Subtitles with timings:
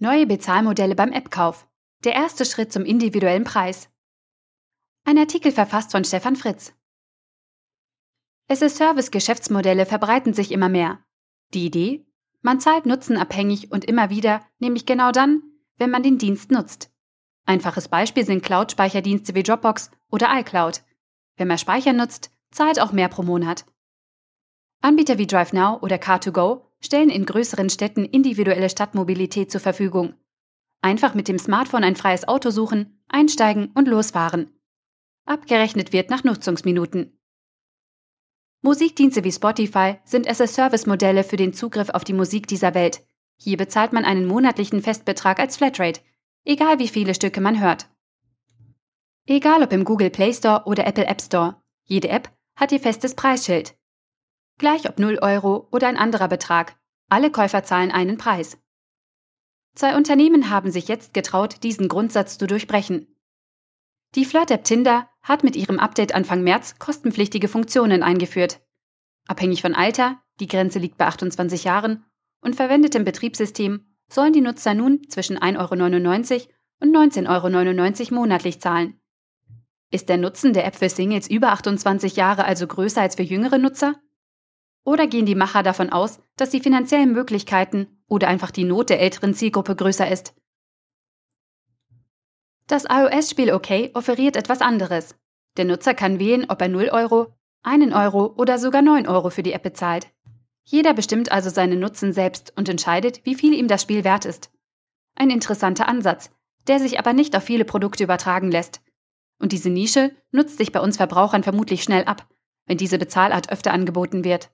[0.00, 1.66] Neue Bezahlmodelle beim App-Kauf.
[2.04, 3.90] Der erste Schritt zum individuellen Preis.
[5.04, 6.72] Ein Artikel verfasst von Stefan Fritz.
[8.46, 11.02] SS-Service-Geschäftsmodelle verbreiten sich immer mehr.
[11.52, 12.06] Die Idee?
[12.42, 15.42] Man zahlt nutzenabhängig und immer wieder, nämlich genau dann,
[15.78, 16.92] wenn man den Dienst nutzt.
[17.44, 20.84] Einfaches Beispiel sind Cloud-Speicherdienste wie Dropbox oder iCloud.
[21.36, 23.66] Wer mehr Speicher nutzt, zahlt auch mehr pro Monat.
[24.80, 30.14] Anbieter wie DriveNow oder Car2Go stellen in größeren Städten individuelle Stadtmobilität zur Verfügung.
[30.80, 34.50] Einfach mit dem Smartphone ein freies Auto suchen, einsteigen und losfahren.
[35.24, 37.18] Abgerechnet wird nach Nutzungsminuten.
[38.62, 43.06] Musikdienste wie Spotify sind as-a-Service-Modelle für den Zugriff auf die Musik dieser Welt.
[43.36, 46.00] Hier bezahlt man einen monatlichen Festbetrag als Flatrate,
[46.44, 47.88] egal wie viele Stücke man hört.
[49.26, 53.14] Egal ob im Google Play Store oder Apple App Store, jede App hat ihr festes
[53.14, 53.77] Preisschild.
[54.58, 56.76] Gleich ob 0 Euro oder ein anderer Betrag,
[57.08, 58.58] alle Käufer zahlen einen Preis.
[59.74, 63.14] Zwei Unternehmen haben sich jetzt getraut, diesen Grundsatz zu durchbrechen.
[64.16, 68.60] Die Flirt-App Tinder hat mit ihrem Update Anfang März kostenpflichtige Funktionen eingeführt.
[69.28, 72.04] Abhängig von Alter, die Grenze liegt bei 28 Jahren,
[72.40, 76.48] und verwendetem Betriebssystem sollen die Nutzer nun zwischen 1,99 Euro
[76.80, 79.00] und 19,99 Euro monatlich zahlen.
[79.90, 83.58] Ist der Nutzen der App für Singles über 28 Jahre also größer als für jüngere
[83.58, 83.94] Nutzer?
[84.84, 89.00] Oder gehen die Macher davon aus, dass die finanziellen Möglichkeiten oder einfach die Not der
[89.00, 90.34] älteren Zielgruppe größer ist?
[92.66, 95.14] Das iOS-Spiel OK offeriert etwas anderes.
[95.56, 99.42] Der Nutzer kann wählen, ob er 0 Euro, 1 Euro oder sogar 9 Euro für
[99.42, 100.08] die App bezahlt.
[100.64, 104.50] Jeder bestimmt also seinen Nutzen selbst und entscheidet, wie viel ihm das Spiel wert ist.
[105.14, 106.30] Ein interessanter Ansatz,
[106.66, 108.82] der sich aber nicht auf viele Produkte übertragen lässt.
[109.40, 112.28] Und diese Nische nutzt sich bei uns Verbrauchern vermutlich schnell ab,
[112.66, 114.50] wenn diese Bezahlart öfter angeboten wird.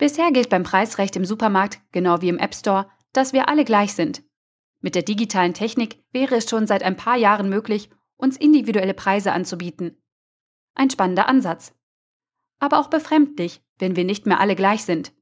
[0.00, 3.92] Bisher gilt beim Preisrecht im Supermarkt, genau wie im App Store, dass wir alle gleich
[3.92, 4.22] sind.
[4.80, 9.32] Mit der digitalen Technik wäre es schon seit ein paar Jahren möglich, uns individuelle Preise
[9.32, 10.02] anzubieten.
[10.74, 11.74] Ein spannender Ansatz.
[12.60, 15.12] Aber auch befremdlich, wenn wir nicht mehr alle gleich sind.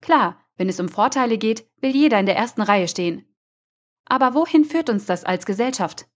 [0.00, 3.26] Klar, wenn es um Vorteile geht, will jeder in der ersten Reihe stehen.
[4.04, 6.06] Aber wohin führt uns das als Gesellschaft?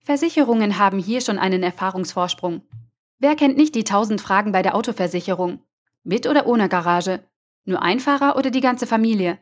[0.00, 2.68] Versicherungen haben hier schon einen Erfahrungsvorsprung.
[3.18, 5.64] Wer kennt nicht die tausend Fragen bei der Autoversicherung?
[6.02, 7.22] Mit oder ohne Garage?
[7.64, 9.38] Nur ein Fahrer oder die ganze Familie?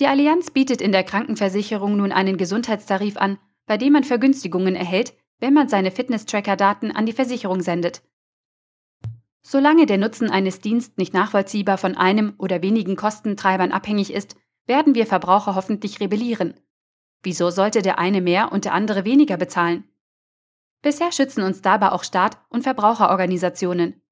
[0.00, 5.14] Die Allianz bietet in der Krankenversicherung nun einen Gesundheitstarif an, bei dem man Vergünstigungen erhält,
[5.38, 8.02] wenn man seine Fitness-Tracker-Daten an die Versicherung sendet.
[9.42, 14.36] Solange der Nutzen eines Dienstes nicht nachvollziehbar von einem oder wenigen Kostentreibern abhängig ist,
[14.66, 16.54] werden wir Verbraucher hoffentlich rebellieren.
[17.22, 19.84] Wieso sollte der eine mehr und der andere weniger bezahlen?
[20.82, 24.02] Bisher schützen uns dabei auch Staat und Verbraucherorganisationen.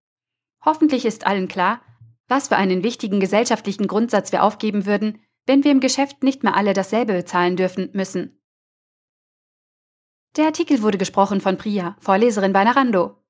[0.64, 1.80] Hoffentlich ist allen klar,
[2.28, 6.56] was für einen wichtigen gesellschaftlichen Grundsatz wir aufgeben würden, wenn wir im Geschäft nicht mehr
[6.56, 8.40] alle dasselbe bezahlen dürfen müssen.
[10.36, 13.21] Der Artikel wurde gesprochen von Priya, Vorleserin bei Narando.